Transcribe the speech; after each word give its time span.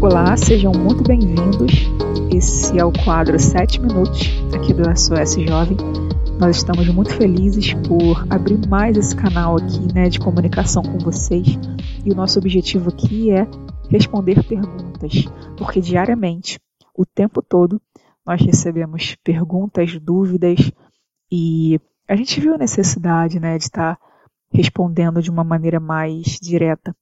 Olá, 0.00 0.36
sejam 0.36 0.72
muito 0.72 1.04
bem-vindos. 1.04 1.72
Esse 2.34 2.78
é 2.78 2.84
o 2.84 2.92
quadro 2.92 3.38
7 3.38 3.80
Minutos 3.80 4.28
aqui 4.54 4.72
do 4.72 4.84
SOS 4.98 5.34
Jovem. 5.46 5.76
Nós 6.38 6.56
estamos 6.56 6.88
muito 6.88 7.12
felizes 7.14 7.74
por 7.86 8.26
abrir 8.30 8.66
mais 8.66 8.96
esse 8.96 9.14
canal 9.14 9.56
aqui 9.56 9.92
né, 9.94 10.08
de 10.08 10.18
comunicação 10.18 10.82
com 10.82 10.98
vocês. 10.98 11.58
E 12.04 12.10
o 12.10 12.14
nosso 12.14 12.38
objetivo 12.38 12.88
aqui 12.88 13.30
é 13.30 13.46
responder 13.90 14.42
perguntas, 14.44 15.24
porque 15.58 15.80
diariamente, 15.80 16.58
o 16.96 17.04
tempo 17.04 17.42
todo, 17.42 17.80
nós 18.26 18.40
recebemos 18.40 19.16
perguntas, 19.22 19.98
dúvidas 20.00 20.72
e 21.30 21.78
a 22.08 22.16
gente 22.16 22.40
viu 22.40 22.54
a 22.54 22.58
necessidade 22.58 23.38
né, 23.38 23.58
de 23.58 23.64
estar 23.64 23.98
respondendo 24.52 25.22
de 25.22 25.30
uma 25.30 25.44
maneira 25.44 25.78
mais 25.78 26.38
direta. 26.40 26.94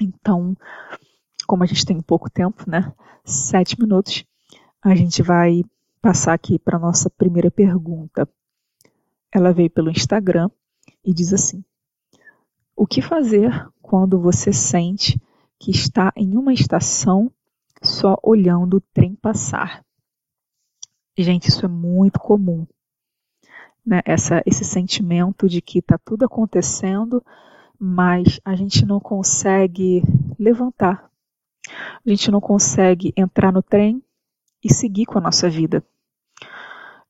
Então, 0.00 0.56
como 1.46 1.62
a 1.62 1.66
gente 1.66 1.84
tem 1.84 2.00
pouco 2.00 2.30
tempo, 2.30 2.68
né? 2.68 2.92
Sete 3.24 3.78
minutos, 3.78 4.24
a 4.82 4.94
gente 4.94 5.22
vai 5.22 5.62
passar 6.00 6.32
aqui 6.32 6.58
para 6.58 6.78
nossa 6.78 7.08
primeira 7.10 7.50
pergunta. 7.50 8.28
Ela 9.30 9.52
veio 9.52 9.70
pelo 9.70 9.90
Instagram 9.90 10.50
e 11.04 11.12
diz 11.12 11.32
assim: 11.32 11.64
O 12.76 12.86
que 12.86 13.00
fazer 13.00 13.68
quando 13.80 14.20
você 14.20 14.52
sente 14.52 15.20
que 15.58 15.70
está 15.70 16.12
em 16.16 16.36
uma 16.36 16.52
estação 16.52 17.30
só 17.82 18.18
olhando 18.22 18.78
o 18.78 18.80
trem 18.80 19.14
passar? 19.14 19.84
Gente, 21.16 21.48
isso 21.48 21.64
é 21.66 21.68
muito 21.68 22.18
comum. 22.18 22.66
Né? 23.84 24.00
Essa, 24.04 24.42
esse 24.46 24.64
sentimento 24.64 25.48
de 25.48 25.60
que 25.60 25.80
está 25.80 25.98
tudo 25.98 26.24
acontecendo, 26.24 27.22
mas 27.78 28.40
a 28.44 28.54
gente 28.54 28.86
não 28.86 29.00
consegue 29.00 30.02
levantar 30.38 31.12
a 32.04 32.10
gente 32.10 32.30
não 32.30 32.40
consegue 32.40 33.12
entrar 33.16 33.52
no 33.52 33.62
trem 33.62 34.02
e 34.62 34.72
seguir 34.72 35.06
com 35.06 35.18
a 35.18 35.20
nossa 35.20 35.48
vida. 35.48 35.84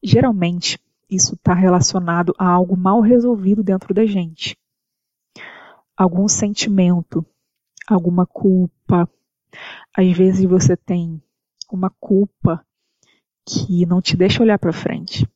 Geralmente, 0.03 0.79
isso 1.09 1.35
está 1.35 1.55
relacionado 1.55 2.35
a 2.39 2.49
algo 2.49 2.77
mal 2.77 3.01
resolvido 3.01 3.63
dentro 3.63 3.95
da 3.95 4.05
gente. 4.05 4.57
Algum 5.97 6.29
sentimento, 6.29 7.25
alguma 7.87 8.27
culpa. 8.27 9.09
Às 9.97 10.17
vezes 10.17 10.45
você 10.45 10.77
tem 10.77 11.23
uma 11.71 11.91
culpa 12.01 12.65
que 13.47 13.87
não 13.87 14.01
te 14.01 14.17
deixa 14.17 14.43
olhar 14.43 14.59
para 14.59 14.73
frente. 14.73 15.29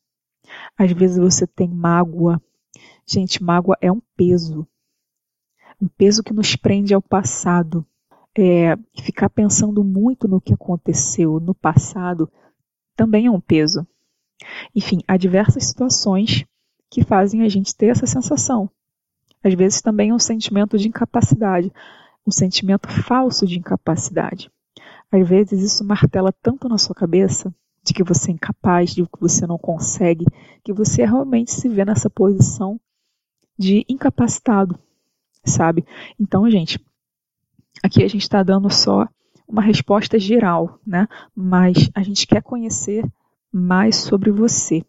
Às 0.79 0.93
vezes 0.93 1.19
você 1.19 1.47
tem 1.47 1.69
mágoa. 1.69 2.41
Gente, 3.07 3.43
mágoa 3.43 3.77
é 3.81 3.91
um 3.91 4.01
peso. 4.17 4.67
Um 5.81 5.89
peso 5.89 6.23
que 6.23 6.33
nos 6.33 6.57
prende 6.57 6.95
ao 6.95 7.03
passado 7.03 7.87
é, 8.39 8.77
ficar 9.03 9.31
pensando 9.31 9.83
muito 9.83 10.29
no 10.29 10.41
que 10.41 10.53
aconteceu 10.53 11.41
no 11.41 11.55
passado 11.55 12.31
também 12.95 13.27
é 13.27 13.31
um 13.31 13.41
peso. 13.41 13.87
Enfim, 14.75 14.99
há 15.09 15.17
diversas 15.17 15.65
situações 15.65 16.45
que 16.91 17.05
fazem 17.05 17.43
a 17.43 17.49
gente 17.49 17.75
ter 17.75 17.87
essa 17.87 18.07
sensação. 18.07 18.71
Às 19.43 19.55
vezes 19.55 19.81
também 19.81 20.11
é 20.11 20.15
um 20.15 20.19
sentimento 20.19 20.77
de 20.77 20.89
incapacidade, 20.89 21.73
um 22.27 22.31
sentimento 22.31 22.89
falso 22.89 23.47
de 23.47 23.59
incapacidade. 23.59 24.51
Às 25.11 25.27
vezes 25.27 25.63
isso 25.63 25.85
martela 25.85 26.33
tanto 26.43 26.69
na 26.69 26.79
sua 26.79 26.95
cabeça 26.95 27.55
de 27.87 27.95
que 27.95 28.03
você 28.03 28.31
é 28.31 28.35
incapaz, 28.35 28.91
de 28.91 29.03
que 29.05 29.21
você 29.21 29.47
não 29.47 29.57
consegue, 29.57 30.27
que 30.63 30.73
você 30.73 31.05
realmente 31.05 31.53
se 31.53 31.69
vê 31.69 31.85
nessa 31.85 32.11
posição 32.11 32.79
de 33.59 33.87
incapacitado, 33.89 34.79
sabe? 35.45 35.87
Então, 36.19 36.51
gente, 36.51 36.79
Aqui 37.83 38.03
a 38.03 38.09
gente 38.09 38.23
está 38.23 38.43
dando 38.43 38.69
só 38.71 39.07
uma 39.47 39.63
resposta 39.63 40.19
geral, 40.19 40.81
né? 40.87 41.07
Mas 41.35 41.91
a 41.95 42.03
gente 42.03 42.27
quer 42.27 42.43
conhecer 42.43 43.05
mais 43.53 43.97
sobre 43.97 44.31
você. 44.31 44.85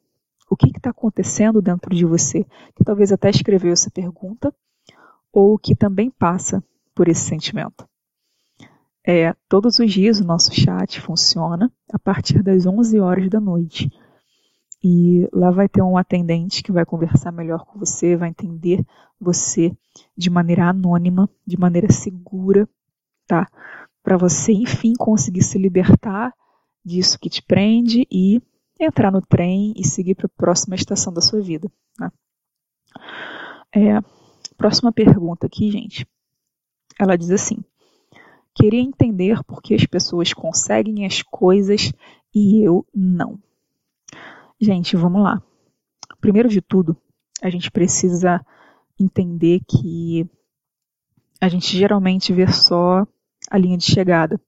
O 0.49 0.55
que 0.55 0.69
está 0.75 0.89
acontecendo 0.89 1.61
dentro 1.61 1.93
de 1.93 2.05
você? 2.05 2.45
Que 2.75 2.83
talvez 2.83 3.11
até 3.11 3.29
escreveu 3.29 3.73
essa 3.73 3.91
pergunta, 3.91 4.53
ou 5.31 5.57
que 5.59 5.75
também 5.75 6.09
passa 6.09 6.63
por 6.95 7.07
esse 7.07 7.21
sentimento. 7.21 7.87
É, 9.09 9.33
todos 9.47 9.79
os 9.79 9.89
dias 9.89 10.19
o 10.19 10.25
nosso 10.25 10.53
chat 10.53 10.99
funciona 10.99 11.71
a 11.93 11.97
partir 11.97 12.43
das 12.43 12.65
11 12.65 12.99
horas 12.99 13.29
da 13.29 13.39
noite. 13.39 13.89
E 14.83 15.29
lá 15.31 15.49
vai 15.49 15.69
ter 15.69 15.81
um 15.81 15.97
atendente 15.97 16.61
que 16.61 16.73
vai 16.73 16.85
conversar 16.85 17.31
melhor 17.31 17.65
com 17.65 17.79
você, 17.79 18.17
vai 18.17 18.27
entender 18.27 18.85
você 19.17 19.71
de 20.15 20.29
maneira 20.29 20.67
anônima, 20.67 21.29
de 21.45 21.57
maneira 21.57 21.89
segura, 21.89 22.67
tá? 23.25 23.47
Para 24.03 24.17
você, 24.17 24.51
enfim, 24.51 24.91
conseguir 24.99 25.41
se 25.41 25.57
libertar 25.57 26.33
disso 26.83 27.17
que 27.17 27.29
te 27.29 27.41
prende 27.41 28.05
e 28.11 28.41
entrar 28.77 29.09
no 29.09 29.21
trem 29.21 29.73
e 29.77 29.85
seguir 29.87 30.15
para 30.15 30.25
a 30.25 30.37
próxima 30.37 30.75
estação 30.75 31.13
da 31.13 31.21
sua 31.21 31.39
vida. 31.39 31.71
Né? 31.97 32.11
É, 33.73 34.01
próxima 34.57 34.91
pergunta 34.91 35.47
aqui, 35.47 35.71
gente. 35.71 36.05
Ela 36.99 37.17
diz 37.17 37.31
assim: 37.31 37.63
Queria 38.59 38.81
entender 38.81 39.43
por 39.43 39.61
que 39.61 39.75
as 39.75 39.85
pessoas 39.85 40.33
conseguem 40.33 41.05
as 41.05 41.21
coisas 41.21 41.93
e 42.33 42.65
eu 42.65 42.83
não. 42.91 43.39
Gente, 44.59 44.97
vamos 44.97 45.21
lá. 45.21 45.39
Primeiro 46.19 46.49
de 46.49 46.59
tudo, 46.59 46.97
a 47.39 47.51
gente 47.51 47.69
precisa 47.69 48.43
entender 48.99 49.61
que 49.69 50.27
a 51.39 51.47
gente 51.47 51.77
geralmente 51.77 52.33
vê 52.33 52.51
só 52.51 53.05
a 53.51 53.57
linha 53.59 53.77
de 53.77 53.85
chegada. 53.85 54.41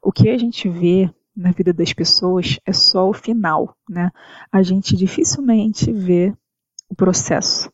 O 0.00 0.12
que 0.12 0.28
a 0.28 0.38
gente 0.38 0.68
vê 0.68 1.12
na 1.34 1.50
vida 1.50 1.72
das 1.72 1.92
pessoas 1.92 2.60
é 2.64 2.72
só 2.72 3.10
o 3.10 3.12
final, 3.12 3.76
né? 3.90 4.12
A 4.52 4.62
gente 4.62 4.96
dificilmente 4.96 5.90
vê 5.90 6.32
o 6.88 6.94
processo. 6.94 7.68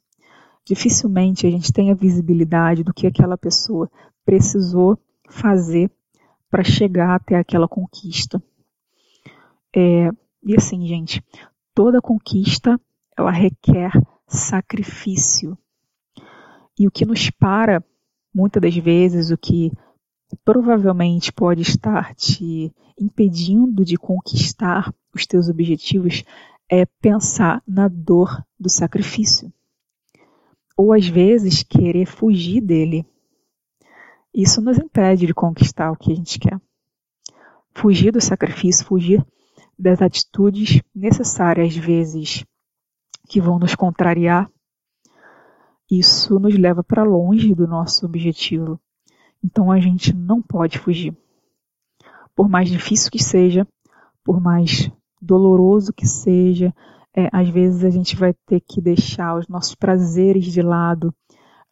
Dificilmente 0.65 1.47
a 1.47 1.51
gente 1.51 1.71
tem 1.71 1.91
a 1.91 1.95
visibilidade 1.95 2.83
do 2.83 2.95
que 2.95 3.07
aquela 3.07 3.37
pessoa 3.37 3.91
precisou 4.25 4.99
fazer 5.29 5.91
para 6.51 6.65
chegar 6.65 7.15
até 7.15 7.37
aquela 7.37 7.69
conquista. 7.69 8.43
É, 9.75 10.11
e 10.43 10.57
assim, 10.57 10.87
gente, 10.87 11.23
toda 11.75 12.01
conquista 12.01 12.81
ela 13.17 13.31
requer 13.31 13.91
sacrifício. 14.27 15.57
E 16.79 16.87
o 16.87 16.91
que 16.91 17.05
nos 17.05 17.31
para, 17.31 17.85
muitas 18.33 18.63
das 18.63 18.77
vezes, 18.77 19.31
o 19.31 19.37
que 19.37 19.73
provavelmente 20.45 21.33
pode 21.33 21.63
estar 21.63 22.15
te 22.15 22.73
impedindo 22.99 23.85
de 23.85 23.97
conquistar 23.97 24.95
os 25.15 25.27
teus 25.27 25.49
objetivos 25.49 26.25
é 26.71 26.85
pensar 27.01 27.63
na 27.67 27.89
dor 27.89 28.45
do 28.59 28.69
sacrifício. 28.69 29.53
Ou 30.77 30.93
às 30.93 31.09
vezes 31.09 31.63
querer 31.63 32.07
fugir 32.07 32.61
dele. 32.61 33.07
Isso 34.35 34.61
nos 34.61 34.79
impede 34.79 35.27
de 35.27 35.35
conquistar 35.35 35.91
o 35.91 35.97
que 35.97 36.13
a 36.13 36.15
gente 36.15 36.39
quer. 36.39 36.61
Fugir 37.75 38.13
do 38.13 38.21
sacrifício, 38.21 38.87
fugir 38.87 39.25
das 39.79 40.03
atitudes 40.03 40.83
necessárias, 40.95 41.69
às 41.69 41.77
vezes, 41.77 42.45
que 43.29 43.41
vão 43.41 43.59
nos 43.59 43.75
contrariar, 43.75 44.51
isso 45.91 46.39
nos 46.39 46.55
leva 46.55 46.85
para 46.85 47.03
longe 47.03 47.55
do 47.55 47.67
nosso 47.67 48.05
objetivo. 48.05 48.79
Então 49.43 49.71
a 49.71 49.81
gente 49.81 50.15
não 50.15 50.43
pode 50.43 50.79
fugir. 50.79 51.17
Por 52.35 52.49
mais 52.49 52.69
difícil 52.69 53.11
que 53.11 53.23
seja, 53.23 53.67
por 54.23 54.41
mais 54.41 54.91
doloroso 55.21 55.93
que 55.93 56.07
seja, 56.07 56.75
é, 57.17 57.29
às 57.33 57.49
vezes 57.49 57.85
a 57.85 57.91
gente 57.91 58.17
vai 58.17 58.35
ter 58.47 58.61
que 58.61 58.81
deixar 58.81 59.37
os 59.39 59.49
nossos 59.49 59.75
prazeres 59.75 60.45
de 60.45 60.61
lado, 60.61 61.15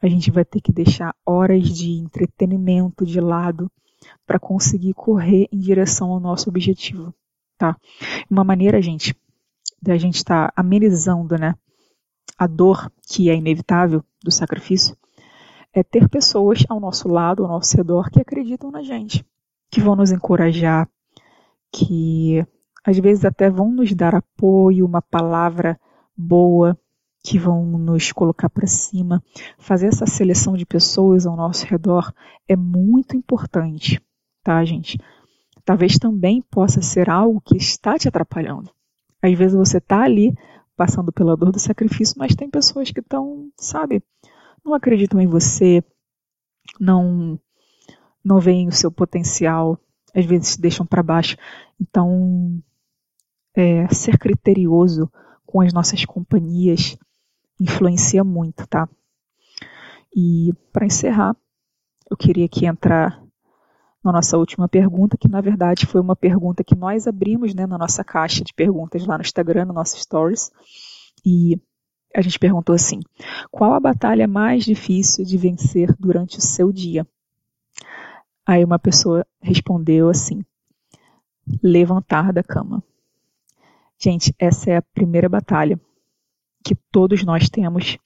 a 0.00 0.08
gente 0.08 0.30
vai 0.30 0.44
ter 0.44 0.60
que 0.60 0.72
deixar 0.72 1.14
horas 1.24 1.68
de 1.68 1.92
entretenimento 1.92 3.04
de 3.04 3.20
lado 3.20 3.70
para 4.26 4.38
conseguir 4.38 4.94
correr 4.94 5.48
em 5.50 5.58
direção 5.58 6.10
ao 6.10 6.20
nosso 6.20 6.48
objetivo, 6.48 7.14
tá? 7.56 7.76
Uma 8.30 8.44
maneira, 8.44 8.80
gente, 8.82 9.16
da 9.80 9.96
gente 9.96 10.16
estar 10.16 10.48
tá 10.48 10.52
amenizando, 10.56 11.36
né, 11.38 11.54
a 12.38 12.46
dor 12.46 12.90
que 13.08 13.30
é 13.30 13.34
inevitável 13.34 14.04
do 14.22 14.30
sacrifício 14.30 14.96
é 15.72 15.82
ter 15.82 16.08
pessoas 16.08 16.64
ao 16.68 16.80
nosso 16.80 17.08
lado, 17.08 17.42
ao 17.42 17.48
nosso 17.48 17.76
redor, 17.76 18.10
que 18.10 18.20
acreditam 18.20 18.70
na 18.70 18.82
gente, 18.82 19.24
que 19.70 19.80
vão 19.80 19.94
nos 19.94 20.10
encorajar, 20.10 20.88
que 21.70 22.44
às 22.82 22.98
vezes 22.98 23.24
até 23.24 23.50
vão 23.50 23.70
nos 23.70 23.92
dar 23.94 24.14
apoio, 24.14 24.86
uma 24.86 25.02
palavra 25.02 25.78
boa, 26.16 26.78
que 27.26 27.40
vão 27.40 27.66
nos 27.66 28.12
colocar 28.12 28.48
para 28.48 28.68
cima. 28.68 29.20
Fazer 29.58 29.88
essa 29.88 30.06
seleção 30.06 30.56
de 30.56 30.64
pessoas 30.64 31.26
ao 31.26 31.34
nosso 31.34 31.66
redor 31.66 32.12
é 32.46 32.54
muito 32.54 33.16
importante, 33.16 34.00
tá, 34.44 34.64
gente? 34.64 34.96
Talvez 35.64 35.98
também 35.98 36.40
possa 36.40 36.80
ser 36.80 37.10
algo 37.10 37.40
que 37.40 37.56
está 37.56 37.98
te 37.98 38.06
atrapalhando. 38.06 38.70
Às 39.20 39.36
vezes 39.36 39.56
você 39.56 39.78
está 39.78 40.04
ali 40.04 40.32
passando 40.76 41.10
pela 41.10 41.36
dor 41.36 41.50
do 41.50 41.58
sacrifício, 41.58 42.14
mas 42.16 42.36
tem 42.36 42.48
pessoas 42.48 42.92
que 42.92 43.00
estão, 43.00 43.50
sabe, 43.56 44.00
não 44.64 44.72
acreditam 44.72 45.20
em 45.20 45.26
você, 45.26 45.82
não 46.78 47.40
não 48.24 48.38
veem 48.38 48.68
o 48.68 48.72
seu 48.72 48.90
potencial, 48.90 49.78
às 50.14 50.24
vezes 50.24 50.50
se 50.50 50.60
deixam 50.60 50.86
para 50.86 51.02
baixo. 51.02 51.36
Então, 51.80 52.60
é, 53.54 53.88
ser 53.88 54.16
criterioso 54.18 55.10
com 55.44 55.60
as 55.60 55.72
nossas 55.72 56.04
companhias 56.04 56.96
influencia 57.60 58.22
muito, 58.22 58.66
tá? 58.66 58.88
E 60.14 60.52
para 60.72 60.86
encerrar, 60.86 61.36
eu 62.10 62.16
queria 62.16 62.46
aqui 62.46 62.66
entrar 62.66 63.22
na 64.02 64.12
nossa 64.12 64.38
última 64.38 64.68
pergunta, 64.68 65.16
que 65.18 65.28
na 65.28 65.40
verdade 65.40 65.84
foi 65.84 66.00
uma 66.00 66.14
pergunta 66.14 66.62
que 66.62 66.76
nós 66.76 67.06
abrimos 67.06 67.54
né, 67.54 67.66
na 67.66 67.76
nossa 67.76 68.04
caixa 68.04 68.44
de 68.44 68.54
perguntas 68.54 69.04
lá 69.04 69.18
no 69.18 69.22
Instagram, 69.22 69.64
no 69.64 69.72
nosso 69.72 69.98
Stories. 69.98 70.50
E 71.24 71.60
a 72.14 72.20
gente 72.20 72.38
perguntou 72.38 72.74
assim: 72.74 73.00
qual 73.50 73.74
a 73.74 73.80
batalha 73.80 74.28
mais 74.28 74.64
difícil 74.64 75.24
de 75.24 75.36
vencer 75.36 75.94
durante 75.98 76.38
o 76.38 76.40
seu 76.40 76.72
dia? 76.72 77.06
Aí 78.46 78.64
uma 78.64 78.78
pessoa 78.78 79.26
respondeu 79.42 80.08
assim: 80.08 80.44
levantar 81.62 82.32
da 82.32 82.44
cama. 82.44 82.82
Gente, 83.98 84.32
essa 84.38 84.70
é 84.70 84.76
a 84.76 84.82
primeira 84.82 85.28
batalha 85.28 85.80
que 86.66 86.74
todos 86.90 87.22
nós 87.22 87.48
temos 87.48 87.96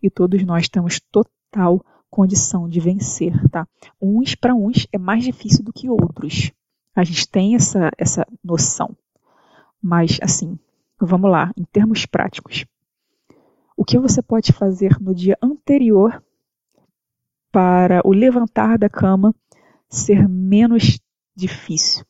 e 0.00 0.08
todos 0.08 0.44
nós 0.44 0.68
temos 0.68 1.00
total 1.10 1.84
condição 2.08 2.68
de 2.68 2.78
vencer, 2.78 3.32
tá? 3.48 3.66
Uns 4.00 4.36
para 4.36 4.54
uns 4.54 4.86
é 4.92 4.98
mais 4.98 5.24
difícil 5.24 5.64
do 5.64 5.72
que 5.72 5.90
outros. 5.90 6.52
A 6.94 7.02
gente 7.02 7.28
tem 7.28 7.56
essa, 7.56 7.90
essa 7.98 8.24
noção. 8.42 8.96
Mas, 9.82 10.20
assim, 10.22 10.56
vamos 11.00 11.28
lá, 11.28 11.52
em 11.56 11.64
termos 11.64 12.06
práticos. 12.06 12.64
O 13.76 13.84
que 13.84 13.98
você 13.98 14.22
pode 14.22 14.52
fazer 14.52 14.96
no 15.00 15.12
dia 15.12 15.36
anterior 15.42 16.22
para 17.50 18.00
o 18.04 18.12
levantar 18.12 18.78
da 18.78 18.88
cama 18.88 19.34
ser 19.88 20.28
menos 20.28 21.00
difícil? 21.34 22.04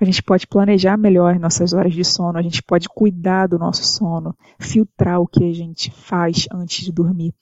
A 0.00 0.04
gente 0.04 0.22
pode 0.22 0.46
planejar 0.46 0.96
melhor 0.96 1.38
nossas 1.38 1.72
horas 1.72 1.94
de 1.94 2.04
sono, 2.04 2.38
a 2.38 2.42
gente 2.42 2.62
pode 2.62 2.88
cuidar 2.88 3.46
do 3.46 3.58
nosso 3.58 3.82
sono, 3.82 4.36
filtrar 4.58 5.20
o 5.20 5.26
que 5.26 5.42
a 5.44 5.52
gente 5.52 5.90
faz 5.90 6.46
antes 6.52 6.84
de 6.84 6.92
dormir, 6.92 7.34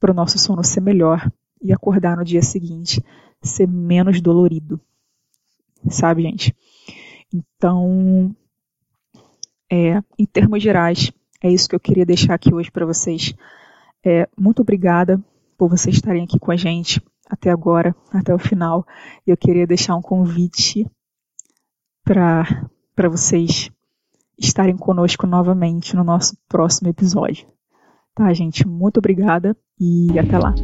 para 0.00 0.10
o 0.10 0.14
nosso 0.14 0.38
sono 0.38 0.64
ser 0.64 0.80
melhor 0.80 1.30
e 1.60 1.72
acordar 1.72 2.16
no 2.16 2.24
dia 2.24 2.42
seguinte 2.42 3.04
ser 3.42 3.68
menos 3.68 4.20
dolorido. 4.20 4.80
Sabe, 5.90 6.22
gente? 6.22 6.54
Então, 7.32 8.34
é, 9.70 10.02
em 10.18 10.24
termos 10.24 10.62
gerais, 10.62 11.12
é 11.42 11.50
isso 11.50 11.68
que 11.68 11.74
eu 11.74 11.80
queria 11.80 12.06
deixar 12.06 12.34
aqui 12.34 12.54
hoje 12.54 12.70
para 12.70 12.86
vocês. 12.86 13.34
É, 14.04 14.28
muito 14.38 14.62
obrigada 14.62 15.22
por 15.58 15.68
vocês 15.68 15.96
estarem 15.96 16.24
aqui 16.24 16.38
com 16.38 16.52
a 16.52 16.56
gente 16.56 17.02
até 17.28 17.50
agora, 17.50 17.94
até 18.12 18.34
o 18.34 18.38
final. 18.38 18.86
Eu 19.26 19.36
queria 19.36 19.66
deixar 19.66 19.96
um 19.96 20.02
convite 20.02 20.86
para 22.04 23.08
vocês 23.08 23.70
estarem 24.38 24.76
conosco 24.76 25.26
novamente 25.26 25.94
no 25.94 26.04
nosso 26.04 26.36
próximo 26.48 26.88
episódio. 26.88 27.46
Tá, 28.14 28.32
gente? 28.32 28.66
Muito 28.66 28.98
obrigada 28.98 29.56
e 29.80 30.18
até 30.18 30.38
lá. 30.38 30.54